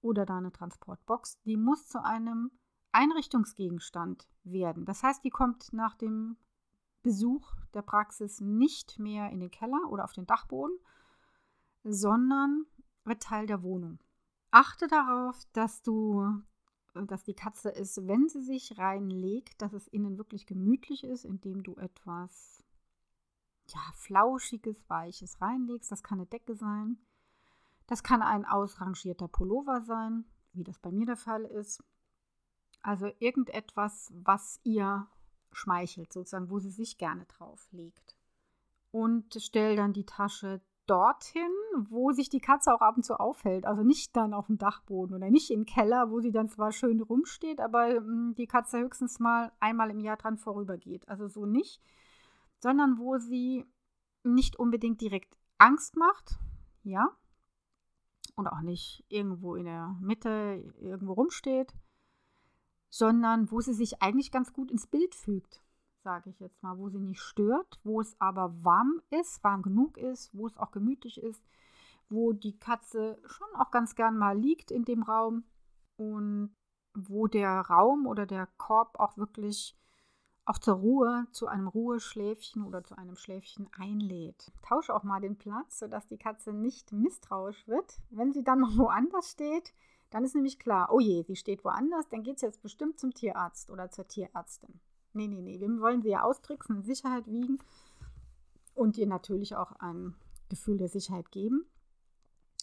oder 0.02 0.26
deine 0.26 0.52
Transportbox, 0.52 1.40
die 1.42 1.56
muss 1.56 1.88
zu 1.88 2.04
einem 2.04 2.50
Einrichtungsgegenstand 2.92 4.28
werden. 4.44 4.84
Das 4.84 5.02
heißt, 5.02 5.24
die 5.24 5.30
kommt 5.30 5.72
nach 5.72 5.94
dem 5.94 6.36
Besuch 7.02 7.54
der 7.72 7.82
Praxis 7.82 8.40
nicht 8.40 8.98
mehr 8.98 9.30
in 9.30 9.40
den 9.40 9.50
Keller 9.50 9.80
oder 9.88 10.04
auf 10.04 10.12
den 10.12 10.26
Dachboden, 10.26 10.76
sondern 11.82 12.66
wird 13.04 13.22
Teil 13.22 13.46
der 13.46 13.62
Wohnung. 13.62 13.98
Achte 14.50 14.86
darauf, 14.86 15.40
dass 15.52 15.82
du 15.82 16.42
dass 16.94 17.24
die 17.24 17.34
Katze 17.34 17.70
ist, 17.70 18.06
wenn 18.06 18.28
sie 18.28 18.42
sich 18.42 18.76
reinlegt, 18.76 19.62
dass 19.62 19.72
es 19.72 19.88
innen 19.88 20.18
wirklich 20.18 20.44
gemütlich 20.44 21.04
ist, 21.04 21.24
indem 21.24 21.62
du 21.62 21.74
etwas 21.76 22.61
ja, 23.74 23.80
flauschiges, 23.94 24.76
weiches 24.88 25.40
reinlegst. 25.40 25.90
Das 25.90 26.02
kann 26.02 26.18
eine 26.18 26.26
Decke 26.26 26.54
sein. 26.54 26.98
Das 27.86 28.02
kann 28.02 28.22
ein 28.22 28.44
ausrangierter 28.44 29.28
Pullover 29.28 29.82
sein, 29.82 30.24
wie 30.52 30.64
das 30.64 30.78
bei 30.78 30.90
mir 30.90 31.06
der 31.06 31.16
Fall 31.16 31.44
ist. 31.44 31.82
Also 32.82 33.10
irgendetwas, 33.18 34.12
was 34.14 34.60
ihr 34.64 35.06
schmeichelt, 35.52 36.12
sozusagen, 36.12 36.50
wo 36.50 36.58
sie 36.58 36.70
sich 36.70 36.98
gerne 36.98 37.26
drauf 37.26 37.68
legt. 37.72 38.16
Und 38.90 39.36
stell 39.38 39.76
dann 39.76 39.92
die 39.92 40.06
Tasche 40.06 40.60
dorthin, 40.86 41.50
wo 41.88 42.12
sich 42.12 42.28
die 42.28 42.40
Katze 42.40 42.74
auch 42.74 42.80
ab 42.80 42.96
und 42.96 43.04
zu 43.04 43.18
aufhält. 43.18 43.66
Also 43.66 43.82
nicht 43.82 44.16
dann 44.16 44.34
auf 44.34 44.46
dem 44.46 44.58
Dachboden 44.58 45.16
oder 45.16 45.30
nicht 45.30 45.50
im 45.50 45.64
Keller, 45.64 46.10
wo 46.10 46.20
sie 46.20 46.32
dann 46.32 46.48
zwar 46.48 46.72
schön 46.72 47.00
rumsteht, 47.00 47.60
aber 47.60 47.94
hm, 47.94 48.34
die 48.36 48.46
Katze 48.46 48.80
höchstens 48.80 49.20
mal 49.20 49.52
einmal 49.60 49.90
im 49.90 50.00
Jahr 50.00 50.16
dran 50.16 50.36
vorübergeht. 50.36 51.08
Also 51.08 51.28
so 51.28 51.46
nicht, 51.46 51.80
sondern 52.62 52.98
wo 52.98 53.18
sie 53.18 53.66
nicht 54.22 54.56
unbedingt 54.56 55.00
direkt 55.00 55.36
Angst 55.58 55.96
macht, 55.96 56.38
ja, 56.84 57.08
und 58.36 58.46
auch 58.46 58.60
nicht 58.60 59.04
irgendwo 59.08 59.56
in 59.56 59.64
der 59.64 59.96
Mitte 60.00 60.72
irgendwo 60.78 61.14
rumsteht, 61.14 61.74
sondern 62.88 63.50
wo 63.50 63.60
sie 63.60 63.74
sich 63.74 64.00
eigentlich 64.00 64.30
ganz 64.30 64.52
gut 64.52 64.70
ins 64.70 64.86
Bild 64.86 65.14
fügt, 65.14 65.62
sage 66.02 66.30
ich 66.30 66.38
jetzt 66.40 66.62
mal, 66.62 66.78
wo 66.78 66.88
sie 66.88 67.00
nicht 67.00 67.20
stört, 67.20 67.80
wo 67.84 68.00
es 68.00 68.18
aber 68.20 68.64
warm 68.64 69.02
ist, 69.10 69.42
warm 69.42 69.62
genug 69.62 69.98
ist, 69.98 70.32
wo 70.32 70.46
es 70.46 70.56
auch 70.56 70.70
gemütlich 70.70 71.20
ist, 71.20 71.44
wo 72.08 72.32
die 72.32 72.58
Katze 72.58 73.18
schon 73.26 73.48
auch 73.54 73.70
ganz 73.70 73.94
gern 73.94 74.16
mal 74.16 74.38
liegt 74.38 74.70
in 74.70 74.84
dem 74.84 75.02
Raum 75.02 75.44
und 75.96 76.54
wo 76.94 77.26
der 77.26 77.60
Raum 77.62 78.06
oder 78.06 78.26
der 78.26 78.46
Korb 78.58 78.98
auch 79.00 79.16
wirklich 79.16 79.76
auch 80.44 80.58
zur 80.58 80.74
Ruhe, 80.74 81.26
zu 81.30 81.46
einem 81.46 81.68
Ruheschläfchen 81.68 82.64
oder 82.64 82.82
zu 82.82 82.96
einem 82.98 83.16
Schläfchen 83.16 83.68
einlädt. 83.78 84.50
Tausche 84.62 84.94
auch 84.94 85.04
mal 85.04 85.20
den 85.20 85.36
Platz, 85.36 85.78
sodass 85.78 86.06
die 86.08 86.18
Katze 86.18 86.52
nicht 86.52 86.92
misstrauisch 86.92 87.68
wird. 87.68 88.00
Wenn 88.10 88.32
sie 88.32 88.42
dann 88.42 88.60
noch 88.60 88.76
woanders 88.76 89.30
steht, 89.30 89.72
dann 90.10 90.24
ist 90.24 90.34
nämlich 90.34 90.58
klar, 90.58 90.92
oh 90.92 91.00
je, 91.00 91.22
sie 91.22 91.36
steht 91.36 91.64
woanders, 91.64 92.08
dann 92.08 92.22
geht 92.22 92.36
es 92.36 92.42
jetzt 92.42 92.62
bestimmt 92.62 92.98
zum 92.98 93.14
Tierarzt 93.14 93.70
oder 93.70 93.90
zur 93.90 94.06
Tierärztin. 94.06 94.80
Nee, 95.14 95.28
nee, 95.28 95.42
nee, 95.42 95.60
wir 95.60 95.68
wollen 95.80 96.02
sie 96.02 96.10
ja 96.10 96.22
austricksen, 96.22 96.82
Sicherheit 96.82 97.26
wiegen 97.26 97.58
und 98.74 98.98
ihr 98.98 99.06
natürlich 99.06 99.56
auch 99.56 99.72
ein 99.72 100.14
Gefühl 100.48 100.76
der 100.76 100.88
Sicherheit 100.88 101.30
geben, 101.30 101.66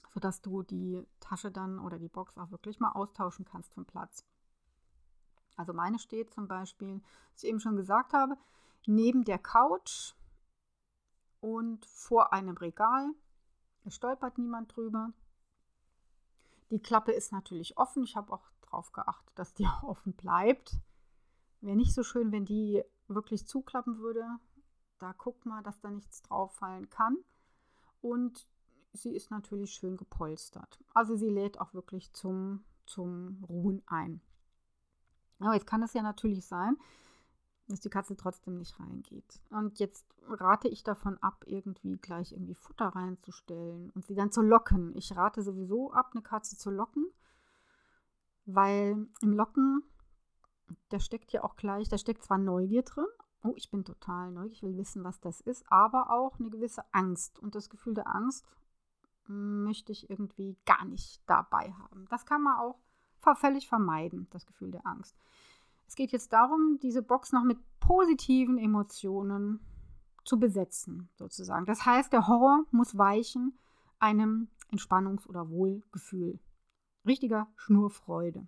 sodass 0.09 0.41
du 0.41 0.63
die 0.63 1.05
Tasche 1.19 1.51
dann 1.51 1.79
oder 1.79 1.98
die 1.98 2.09
Box 2.09 2.38
auch 2.38 2.51
wirklich 2.51 2.79
mal 2.79 2.91
austauschen 2.91 3.45
kannst 3.45 3.74
vom 3.74 3.86
Platz. 3.86 4.25
Also 5.60 5.74
meine 5.74 6.00
steht 6.00 6.34
zum 6.34 6.48
Beispiel, 6.48 7.01
was 7.34 7.44
ich 7.44 7.50
eben 7.50 7.60
schon 7.60 7.75
gesagt 7.75 8.13
habe, 8.13 8.38
neben 8.86 9.25
der 9.25 9.38
Couch 9.38 10.13
und 11.42 11.86
vor 11.86 12.32
einem 12.32 12.56
Regal. 12.56 13.12
Es 13.84 13.96
stolpert 13.96 14.38
niemand 14.38 14.74
drüber. 14.74 15.12
Die 16.72 16.80
Klappe 16.80 17.12
ist 17.12 17.34
natürlich 17.34 17.78
offen. 17.78 18.04
Ich 18.04 18.16
habe 18.16 18.32
auch 18.32 18.50
darauf 18.62 18.94
geachtet, 18.94 19.38
dass 19.38 19.54
die 19.54 19.66
auch 19.68 19.84
offen 19.84 20.13
bleibt. 20.13 20.78
Wäre 21.60 21.75
nicht 21.75 21.94
so 21.94 22.04
schön, 22.04 22.32
wenn 22.32 22.46
die 22.46 22.82
wirklich 23.10 23.46
zuklappen 23.46 24.00
würde. 24.00 24.25
Da 24.98 25.12
guckt 25.12 25.46
mal, 25.46 25.62
dass 25.62 25.82
da 25.82 25.92
nichts 25.92 26.22
drauf 26.22 26.56
fallen 26.56 26.89
kann. 26.89 27.18
Und 28.00 28.48
sie 28.94 29.13
ist 29.13 29.30
natürlich 29.30 29.74
schön 29.74 29.98
gepolstert. 29.98 30.80
Also 30.94 31.18
sie 31.18 31.30
lädt 31.30 31.60
auch 31.60 31.74
wirklich 31.74 32.13
zum, 32.13 32.63
zum 32.86 33.44
Ruhen 33.44 33.84
ein. 33.88 34.22
Aber 35.39 35.53
jetzt 35.53 35.67
kann 35.67 35.84
es 35.84 35.93
ja 35.93 36.01
natürlich 36.01 36.46
sein, 36.46 36.77
dass 37.67 37.79
die 37.79 37.89
Katze 37.89 38.15
trotzdem 38.15 38.58
nicht 38.58 38.79
reingeht. 38.79 39.39
Und 39.50 39.79
jetzt 39.79 40.05
rate 40.27 40.67
ich 40.67 40.84
davon 40.84 41.17
ab, 41.19 41.43
irgendwie 41.46 41.98
gleich 41.98 42.31
irgendwie 42.31 42.55
Futter 42.55 42.88
reinzustellen 42.88 43.91
und 43.91 44.05
sie 44.05 44.15
dann 44.15 44.31
zu 44.31 44.41
locken. 44.41 44.96
Ich 44.96 45.15
rate 45.15 45.43
sowieso 45.43 45.93
ab, 45.93 46.12
eine 46.13 46.24
Katze 46.24 46.58
zu 46.58 46.72
locken, 46.72 47.05
weil 48.46 49.08
im 49.22 49.34
Locken, 49.34 49.84
da 50.89 51.00
steckt 51.00 51.31
ja 51.31 51.43
auch 51.43 51.55
gleich, 51.55 51.89
da 51.89 51.98
steckt 51.98 52.24
zwar 52.24 52.38
Neugier 52.38 52.84
drin, 52.84 53.08
oh, 53.43 53.53
ich 53.55 53.69
bin 53.69 53.86
total 53.86 54.31
neugierig, 54.31 54.58
ich 54.58 54.63
will 54.63 54.77
wissen, 54.77 55.03
was 55.03 55.19
das 55.19 55.41
ist, 55.41 55.63
aber 55.72 56.12
auch 56.12 56.39
eine 56.39 56.50
gewisse 56.50 56.84
Angst. 56.91 57.39
Und 57.39 57.55
das 57.55 57.69
Gefühl 57.69 57.93
der 57.93 58.13
Angst 58.13 58.46
möchte 59.27 59.91
ich 59.91 60.10
irgendwie 60.10 60.58
gar 60.65 60.86
nicht 60.86 61.22
dabei 61.27 61.72
haben. 61.74 62.08
Das 62.10 62.25
kann 62.25 62.41
man 62.41 62.58
auch 62.58 62.79
völlig 63.36 63.68
vermeiden, 63.68 64.28
das 64.32 64.46
Gefühl 64.46 64.72
der 64.72 64.86
Angst. 64.86 65.16
Es 65.88 65.96
geht 65.96 66.12
jetzt 66.12 66.34
darum, 66.34 66.80
diese 66.82 67.02
Box 67.02 67.32
noch 67.32 67.44
mit 67.44 67.58
positiven 67.80 68.58
Emotionen 68.58 69.60
zu 70.24 70.40
besetzen, 70.40 71.10
sozusagen. 71.16 71.66
Das 71.66 71.86
heißt, 71.86 72.14
der 72.14 72.28
Horror 72.28 72.66
muss 72.72 72.98
weichen 72.98 73.58
einem 74.00 74.50
Entspannungs- 74.72 75.28
oder 75.28 75.50
Wohlgefühl. 75.50 76.40
Richtiger 77.06 77.48
Schnurfreude. 77.56 78.48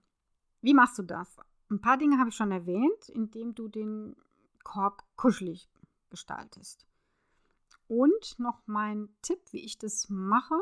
Wie 0.61 0.73
machst 0.73 0.99
du 0.99 1.03
das? 1.03 1.35
Ein 1.69 1.81
paar 1.81 1.97
Dinge 1.97 2.19
habe 2.19 2.29
ich 2.29 2.35
schon 2.35 2.51
erwähnt, 2.51 3.09
indem 3.09 3.55
du 3.55 3.67
den 3.67 4.15
Korb 4.63 5.03
kuschelig 5.15 5.69
gestaltest. 6.09 6.85
Und 7.87 8.37
noch 8.37 8.61
mein 8.67 9.09
Tipp, 9.21 9.39
wie 9.51 9.65
ich 9.65 9.77
das 9.77 10.09
mache. 10.09 10.55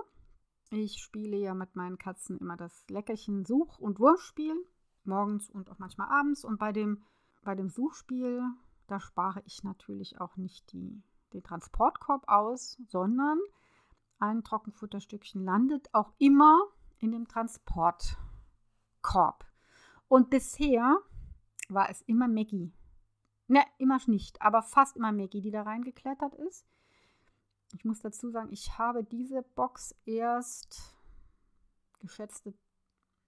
Ich 0.72 1.02
spiele 1.02 1.36
ja 1.38 1.56
mit 1.56 1.76
meinen 1.76 1.98
Katzen 1.98 2.38
immer 2.38 2.56
das 2.56 2.88
Leckerchen 2.90 3.44
Such- 3.44 3.80
und 3.80 4.00
Wurfspiel, 4.00 4.56
morgens 5.04 5.50
und 5.50 5.70
auch 5.72 5.80
manchmal 5.80 6.10
abends. 6.10 6.46
Und 6.46 6.60
bei 6.60 6.72
dem, 6.72 7.04
bei 7.44 7.56
dem 7.56 7.70
Suchspiel, 7.70 8.44
da 8.86 9.00
spare 9.00 9.42
ich 9.46 9.64
natürlich 9.64 10.22
auch 10.22 10.38
nicht 10.38 10.72
die, 10.72 11.02
den 11.34 11.44
Transportkorb 11.44 12.28
aus, 12.28 12.78
sondern 12.88 13.40
ein 14.20 14.44
Trockenfutterstückchen 14.44 15.44
landet 15.44 15.92
auch 15.94 16.14
immer 16.20 16.60
in 17.00 17.12
dem 17.12 17.28
Transportkorb. 17.28 18.20
Und 20.08 20.30
bisher 20.30 21.00
war 21.70 21.90
es 21.90 22.04
immer 22.04 22.28
Maggie. 22.28 22.72
Ne, 23.48 23.64
immer 23.80 23.98
nicht, 24.06 24.40
aber 24.44 24.62
fast 24.62 24.98
immer 24.98 25.12
Maggie, 25.12 25.42
die 25.42 25.50
da 25.50 25.64
reingeklettert 25.64 26.36
ist. 26.36 26.68
Ich 27.74 27.86
muss 27.86 28.00
dazu 28.02 28.30
sagen, 28.30 28.52
ich 28.52 28.78
habe 28.78 29.04
diese 29.04 29.44
Box 29.44 29.96
erst 30.06 30.96
geschätzte 32.00 32.54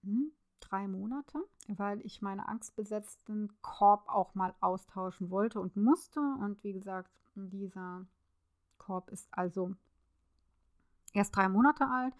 hm, 0.02 0.32
drei 0.60 0.88
Monate, 0.88 1.38
weil 1.68 2.00
ich 2.04 2.22
meinen 2.22 2.40
angstbesetzten 2.40 3.52
Korb 3.62 4.08
auch 4.08 4.34
mal 4.34 4.54
austauschen 4.60 5.30
wollte 5.30 5.60
und 5.60 5.76
musste. 5.76 6.20
Und 6.20 6.62
wie 6.64 6.72
gesagt, 6.72 7.10
dieser 7.34 8.06
Korb 8.78 9.10
ist 9.10 9.28
also 9.30 9.74
erst 11.12 11.36
drei 11.36 11.48
Monate 11.48 11.88
alt. 11.88 12.14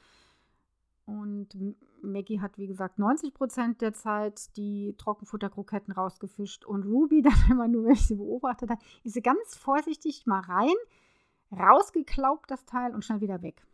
Und 1.04 1.48
Maggie 2.00 2.40
hat, 2.40 2.58
wie 2.58 2.68
gesagt, 2.68 2.98
90 2.98 3.34
Prozent 3.34 3.80
der 3.80 3.92
Zeit 3.92 4.56
die 4.56 4.94
Trockenfutterkroketten 4.98 5.92
rausgefischt. 5.92 6.64
Und 6.64 6.84
Ruby 6.84 7.22
dann 7.22 7.34
immer 7.50 7.68
nur, 7.68 7.84
wenn 7.84 7.92
ich 7.92 8.06
sie 8.06 8.16
beobachtet 8.16 8.70
habe, 8.70 8.82
ist 9.02 9.14
sie 9.14 9.22
ganz 9.22 9.56
vorsichtig 9.56 10.26
mal 10.26 10.40
rein, 10.40 10.74
rausgeklaubt 11.52 12.50
das 12.50 12.64
Teil 12.64 12.94
und 12.94 13.04
schnell 13.04 13.20
wieder 13.20 13.42
weg. 13.42 13.64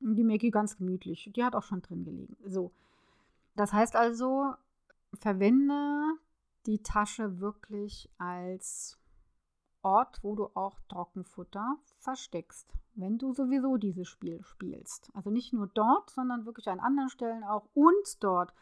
Und 0.00 0.16
die 0.16 0.24
Maggie 0.24 0.50
ganz 0.50 0.76
gemütlich. 0.76 1.30
Die 1.34 1.44
hat 1.44 1.54
auch 1.54 1.62
schon 1.62 1.82
drin 1.82 2.04
gelegen. 2.04 2.36
So. 2.44 2.72
Das 3.56 3.72
heißt 3.72 3.96
also, 3.96 4.54
verwende 5.14 6.18
die 6.66 6.82
Tasche 6.82 7.40
wirklich 7.40 8.10
als 8.18 8.98
Ort, 9.82 10.20
wo 10.22 10.34
du 10.34 10.48
auch 10.54 10.80
Trockenfutter 10.88 11.76
versteckst, 11.98 12.72
wenn 12.94 13.18
du 13.18 13.32
sowieso 13.32 13.76
dieses 13.76 14.08
Spiel 14.08 14.42
spielst. 14.42 15.10
Also 15.14 15.30
nicht 15.30 15.52
nur 15.52 15.66
dort, 15.68 16.10
sondern 16.10 16.46
wirklich 16.46 16.68
an 16.68 16.80
anderen 16.80 17.10
Stellen 17.10 17.44
auch 17.44 17.68
und 17.74 18.22
dort. 18.24 18.54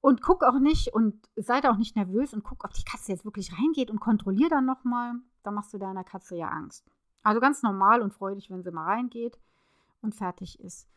Und 0.00 0.22
guck 0.22 0.44
auch 0.44 0.60
nicht 0.60 0.94
und 0.94 1.28
sei 1.34 1.60
da 1.60 1.72
auch 1.72 1.76
nicht 1.76 1.96
nervös 1.96 2.32
und 2.32 2.44
guck, 2.44 2.64
ob 2.64 2.72
die 2.72 2.84
Katze 2.84 3.10
jetzt 3.10 3.24
wirklich 3.24 3.52
reingeht 3.52 3.90
und 3.90 3.98
kontrollier 3.98 4.48
dann 4.48 4.64
nochmal. 4.64 5.14
Da 5.42 5.50
machst 5.50 5.74
du 5.74 5.78
deiner 5.78 6.04
Katze 6.04 6.36
ja 6.36 6.48
Angst. 6.48 6.88
Also 7.22 7.40
ganz 7.40 7.62
normal 7.62 8.00
und 8.02 8.14
freudig, 8.14 8.50
wenn 8.50 8.62
sie 8.62 8.70
mal 8.70 8.84
reingeht 8.84 9.38
und 10.00 10.14
fertig 10.14 10.60
ist. 10.60 10.88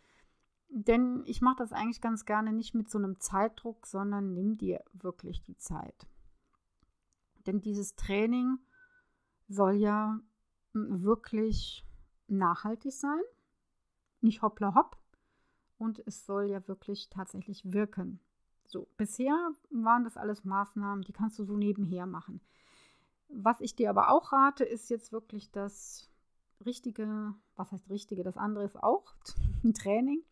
Denn 0.70 1.24
ich 1.25 1.42
mache 1.42 1.58
das 1.58 1.74
eigentlich 1.74 2.01
ganz 2.01 2.25
gerne 2.25 2.54
nicht 2.54 2.74
mit 2.74 2.90
so 2.90 2.98
einem 2.98 3.20
Zeitdruck, 3.20 3.86
sondern 3.86 4.34
nimm 4.34 4.58
dir 4.58 4.82
wirklich 4.94 5.44
die 5.44 5.58
Zeit. 5.58 6.08
Denn 7.46 7.62
dieses 7.62 7.96
Training 7.96 8.60
soll 9.50 9.74
ja 9.74 10.20
wirklich 10.74 11.86
nachhaltig 12.28 12.94
sein, 12.94 13.22
nicht 14.22 14.42
hoppla 14.42 14.75
hopp. 14.75 14.98
Und 15.78 16.01
es 16.06 16.25
soll 16.25 16.46
ja 16.46 16.66
wirklich 16.68 17.10
tatsächlich 17.10 17.74
wirken. 17.74 18.20
So, 18.66 18.88
bisher 18.98 19.51
waren 19.72 20.04
das 20.04 20.16
alles 20.16 20.46
Maßnahmen, 20.46 21.04
die 21.04 21.12
kannst 21.12 21.40
du 21.40 21.44
so 21.44 21.58
nebenher 21.58 22.06
machen. 22.06 22.40
Was 23.28 23.60
ich 23.62 23.75
dir 23.75 23.90
aber 23.90 24.12
auch 24.12 24.32
rate, 24.32 24.63
ist 24.63 24.90
jetzt 24.90 25.12
wirklich 25.12 25.51
das 25.51 26.11
richtige, 26.65 27.34
was 27.56 27.72
heißt 27.72 27.89
richtige, 27.89 28.24
das 28.24 28.38
andere 28.38 28.63
ist 28.63 28.82
auch 28.82 29.13
ein 29.63 29.74
Training, 29.74 30.24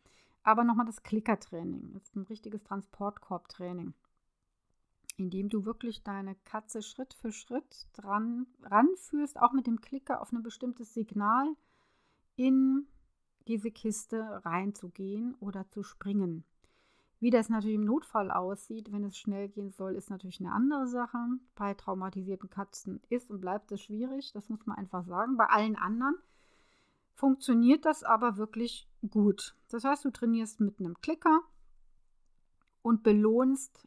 aber 0.43 0.63
nochmal 0.63 0.85
das 0.85 1.03
Klickertraining. 1.03 1.93
Das 1.93 2.03
ist 2.03 2.15
ein 2.15 2.23
richtiges 2.23 2.63
Transportkorb-Training, 2.63 3.93
in 5.17 5.29
dem 5.29 5.49
du 5.49 5.65
wirklich 5.65 6.03
deine 6.03 6.35
Katze 6.45 6.81
Schritt 6.81 7.13
für 7.13 7.31
Schritt 7.31 7.87
dran 7.93 8.47
ranführst, 8.63 9.39
auch 9.39 9.53
mit 9.53 9.67
dem 9.67 9.81
Klicker 9.81 10.21
auf 10.21 10.31
ein 10.31 10.43
bestimmtes 10.43 10.93
Signal 10.93 11.55
in 12.35 12.87
diese 13.47 13.71
Kiste 13.71 14.45
reinzugehen 14.45 15.35
oder 15.39 15.67
zu 15.67 15.83
springen. 15.83 16.45
Wie 17.19 17.31
das 17.31 17.49
natürlich 17.49 17.75
im 17.75 17.85
Notfall 17.85 18.31
aussieht, 18.31 18.91
wenn 18.91 19.03
es 19.03 19.17
schnell 19.17 19.49
gehen 19.49 19.71
soll, 19.71 19.95
ist 19.95 20.09
natürlich 20.09 20.39
eine 20.39 20.53
andere 20.53 20.87
Sache. 20.87 21.17
Bei 21.55 21.73
traumatisierten 21.73 22.49
Katzen 22.49 23.01
ist 23.09 23.29
und 23.29 23.41
bleibt 23.41 23.71
es 23.73 23.81
schwierig, 23.81 24.31
das 24.31 24.47
muss 24.47 24.65
man 24.65 24.77
einfach 24.77 25.03
sagen. 25.03 25.35
Bei 25.35 25.47
allen 25.47 25.75
anderen 25.75 26.15
funktioniert 27.13 27.83
das 27.83 28.03
aber 28.03 28.37
wirklich 28.37 28.87
gut. 29.09 29.55
Das 29.69 29.83
heißt, 29.83 30.05
du 30.05 30.11
trainierst 30.11 30.61
mit 30.61 30.79
einem 30.79 31.01
Klicker 31.01 31.41
und 32.81 33.03
belohnst 33.03 33.85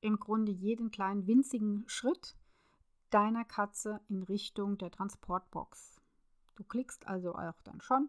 im 0.00 0.18
Grunde 0.18 0.50
jeden 0.50 0.90
kleinen 0.90 1.28
winzigen 1.28 1.84
Schritt 1.86 2.36
deiner 3.10 3.44
Katze 3.44 4.00
in 4.08 4.24
Richtung 4.24 4.78
der 4.78 4.90
Transportbox. 4.90 6.00
Du 6.56 6.64
klickst 6.64 7.06
also 7.06 7.36
auch 7.36 7.62
dann 7.62 7.80
schon. 7.80 8.08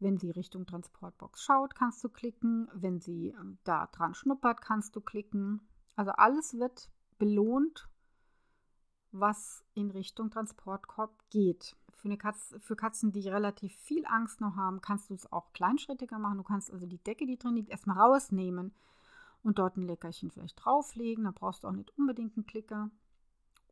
Wenn 0.00 0.18
sie 0.18 0.30
Richtung 0.30 0.66
Transportbox 0.66 1.42
schaut, 1.42 1.74
kannst 1.74 2.02
du 2.02 2.08
klicken. 2.08 2.68
Wenn 2.74 3.00
sie 3.00 3.28
ähm, 3.38 3.58
da 3.64 3.86
dran 3.86 4.14
schnuppert, 4.14 4.62
kannst 4.62 4.96
du 4.96 5.00
klicken. 5.00 5.60
Also 5.94 6.12
alles 6.12 6.54
wird 6.58 6.90
belohnt, 7.18 7.88
was 9.12 9.62
in 9.74 9.90
Richtung 9.90 10.30
Transportkorb 10.30 11.12
geht. 11.30 11.76
Für, 11.90 12.08
eine 12.08 12.16
Katze, 12.16 12.58
für 12.60 12.76
Katzen, 12.76 13.12
die 13.12 13.28
relativ 13.28 13.74
viel 13.76 14.06
Angst 14.06 14.40
noch 14.40 14.56
haben, 14.56 14.80
kannst 14.80 15.10
du 15.10 15.14
es 15.14 15.30
auch 15.30 15.52
kleinschrittiger 15.52 16.18
machen. 16.18 16.38
Du 16.38 16.44
kannst 16.44 16.72
also 16.72 16.86
die 16.86 17.02
Decke, 17.02 17.26
die 17.26 17.38
drin 17.38 17.56
liegt, 17.56 17.68
erstmal 17.68 17.98
rausnehmen 17.98 18.74
und 19.42 19.58
dort 19.58 19.76
ein 19.76 19.82
Leckerchen 19.82 20.30
vielleicht 20.30 20.64
drauflegen. 20.64 21.24
Da 21.24 21.32
brauchst 21.32 21.64
du 21.64 21.68
auch 21.68 21.72
nicht 21.72 21.96
unbedingt 21.98 22.36
einen 22.36 22.46
Klicker. 22.46 22.90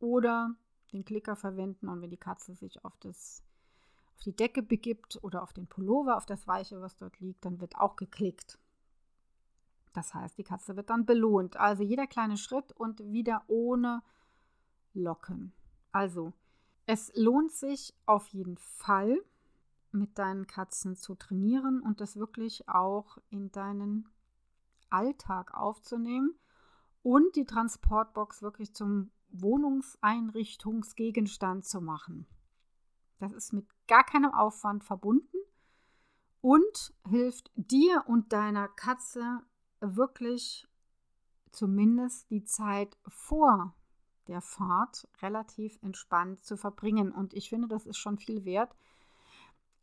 Oder 0.01 0.55
den 0.93 1.05
Klicker 1.05 1.37
verwenden 1.37 1.89
und 1.89 2.03
wenn 2.03 2.11
die 2.11 2.17
Katze 2.17 2.55
sich 2.55 2.85
auf, 2.85 2.97
das, 2.99 3.43
auf 4.19 4.25
die 4.25 4.35
Decke 4.35 4.63
begibt 4.63 5.23
oder 5.23 5.45
auf 5.45 5.53
den 5.53 5.69
Pullover, 5.69 6.17
auf 6.17 6.27
das 6.27 6.49
Weiche, 6.49 6.81
was 6.81 6.97
dort 6.97 7.21
liegt, 7.21 7.45
dann 7.45 7.61
wird 7.61 7.77
auch 7.77 7.95
geklickt. 7.95 8.59
Das 9.93 10.13
heißt, 10.13 10.37
die 10.37 10.45
Katze 10.45 10.75
wird 10.75 10.91
dann 10.91 11.07
belohnt. 11.07 11.57
Also 11.57 11.85
jeder 11.85 12.09
kleine 12.09 12.37
Schritt 12.37 12.73
und 12.73 12.99
wieder 13.13 13.45
ohne 13.47 14.03
Locken. 14.93 15.53
Also, 15.93 16.33
es 16.87 17.13
lohnt 17.15 17.53
sich 17.53 17.95
auf 18.07 18.27
jeden 18.29 18.59
Fall, 18.59 19.23
mit 19.93 20.19
deinen 20.19 20.49
Katzen 20.49 20.97
zu 20.97 21.15
trainieren 21.15 21.81
und 21.81 22.01
das 22.01 22.17
wirklich 22.17 22.69
auch 22.69 23.19
in 23.31 23.53
deinen 23.53 24.09
Alltag 24.91 25.55
aufzunehmen 25.55 26.35
und 27.03 27.37
die 27.37 27.47
Transportbox 27.47 28.43
wirklich 28.43 28.75
zum 28.75 29.13
Wohnungseinrichtungsgegenstand 29.31 31.65
zu 31.65 31.81
machen. 31.81 32.27
Das 33.19 33.33
ist 33.33 33.53
mit 33.53 33.67
gar 33.87 34.05
keinem 34.05 34.33
Aufwand 34.33 34.85
verbunden 34.85 35.39
und 36.41 36.95
hilft 37.09 37.51
dir 37.57 38.05
und 38.07 38.33
deiner 38.33 38.69
Katze 38.69 39.41
wirklich 39.81 40.67
zumindest 41.51 42.31
die 42.31 42.45
Zeit 42.45 42.97
vor 43.07 43.75
der 44.29 44.41
Fahrt 44.41 45.09
relativ 45.23 45.79
entspannt 45.83 46.45
zu 46.45 46.57
verbringen. 46.57 47.13
Und 47.13 47.35
ich 47.35 47.49
finde, 47.49 47.69
das 47.69 47.87
ist 47.87 47.97
schon 47.97 48.19
viel 48.19 48.45
wert, 48.45 48.75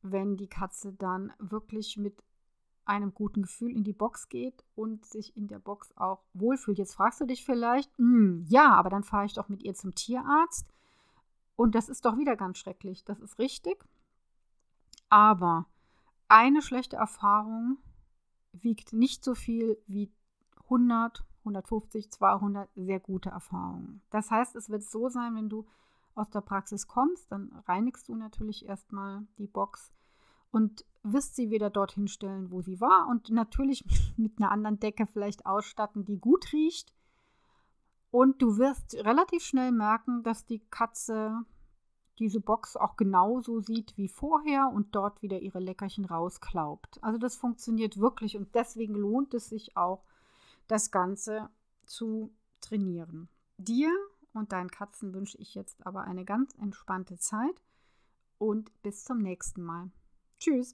wenn 0.01 0.38
die 0.38 0.48
Katze 0.48 0.94
dann 0.94 1.34
wirklich 1.39 1.98
mit 1.98 2.24
einem 2.86 3.13
guten 3.15 3.42
Gefühl 3.42 3.75
in 3.75 3.84
die 3.84 3.94
Box 3.94 4.30
geht 4.30 4.63
und 4.75 5.06
sich 5.06 5.36
in 5.36 5.48
der 5.48 5.58
Box 5.58 5.92
auch 5.98 6.24
wohlfühlt. 6.34 6.77
Jetzt 6.77 6.94
fragst 6.94 7.20
du 7.20 7.25
dich 7.25 7.44
vielleicht, 7.44 7.92
hm, 7.98 8.46
ja, 8.48 8.72
aber 8.74 8.92
dann 8.92 9.04
fahre 9.04 9.25
ich 9.25 9.34
doch 9.34 9.50
mit 9.50 9.63
ihr 9.63 9.74
zum 9.74 9.96
Tierarzt. 9.96 10.72
Und 11.56 11.76
das 11.76 11.90
ist 11.90 12.06
doch 12.06 12.18
wieder 12.18 12.36
ganz 12.36 12.58
schrecklich. 12.58 13.06
Das 13.06 13.20
ist 13.20 13.40
richtig. 13.40 13.86
Aber 15.10 15.68
eine 16.28 16.62
schlechte 16.62 16.96
Erfahrung 16.96 17.78
wiegt 18.52 18.94
nicht 18.94 19.24
so 19.24 19.36
viel 19.36 19.78
wie 19.88 20.12
100, 20.66 21.24
150, 21.40 22.12
200 22.12 22.70
sehr 22.76 23.00
gute 23.00 23.30
Erfahrungen. 23.30 24.02
Das 24.10 24.32
heißt, 24.32 24.56
es 24.56 24.70
wird 24.70 24.84
so 24.84 25.10
sein, 25.10 25.36
wenn 25.36 25.50
du 25.50 25.66
aus 26.16 26.30
der 26.30 26.42
Praxis 26.42 26.88
kommst, 26.88 27.32
dann 27.32 27.52
reinigst 27.68 28.08
du 28.08 28.16
natürlich 28.16 28.66
erstmal 28.66 29.28
die 29.38 29.48
Box 29.48 29.94
und 30.52 30.86
wirst 31.04 31.36
sie 31.36 31.52
wieder 31.52 31.70
dorthin 31.70 32.08
stellen, 32.08 32.50
wo 32.50 32.62
sie 32.62 32.80
war 32.80 33.08
und 33.08 33.30
natürlich 33.30 33.86
mit 34.18 34.40
einer 34.40 34.52
anderen 34.52 34.80
Decke 34.80 35.06
vielleicht 35.06 35.46
ausstatten, 35.46 36.06
die 36.06 36.18
gut 36.18 36.52
riecht. 36.54 36.94
Und 38.12 38.42
du 38.42 38.58
wirst 38.58 38.96
relativ 38.96 39.44
schnell 39.44 39.74
merken, 39.74 40.24
dass 40.24 40.46
die 40.46 40.60
Katze 40.70 41.44
diese 42.20 42.40
Box 42.40 42.78
auch 42.78 42.96
genauso 42.96 43.60
sieht 43.60 43.98
wie 43.98 44.08
vorher 44.08 44.72
und 44.74 44.96
dort 44.96 45.22
wieder 45.22 45.40
ihre 45.40 45.60
Leckerchen 45.60 46.06
rausklaubt. 46.06 47.04
Also 47.04 47.18
das 47.18 47.36
funktioniert 47.36 48.00
wirklich 48.00 48.38
und 48.38 48.54
deswegen 48.56 48.96
lohnt 48.96 49.34
es 49.34 49.50
sich 49.50 49.75
auch, 49.75 50.04
das 50.68 50.92
Ganze 50.92 51.50
zu 51.86 52.34
trainieren. 52.62 53.30
Dir 53.58 53.92
und 54.34 54.51
deinen 54.51 54.72
Katzen 54.72 55.14
wünsche 55.14 55.38
ich 55.38 55.54
jetzt 55.56 55.86
aber 55.86 56.06
eine 56.06 56.25
ganz 56.25 56.54
entspannte 56.56 57.18
Zeit 57.18 57.62
und 58.38 58.72
bis 58.82 59.04
zum 59.04 59.20
nächsten 59.20 59.62
Mal. 59.62 59.92
Tschüss. 60.40 60.74